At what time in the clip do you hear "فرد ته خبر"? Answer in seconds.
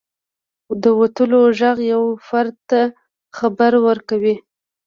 2.27-3.71